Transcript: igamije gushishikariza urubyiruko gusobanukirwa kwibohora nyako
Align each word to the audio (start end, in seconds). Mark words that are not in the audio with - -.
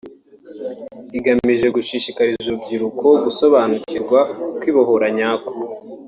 igamije 1.17 1.67
gushishikariza 1.75 2.43
urubyiruko 2.47 3.05
gusobanukirwa 3.25 4.19
kwibohora 4.59 5.07
nyako 5.17 5.51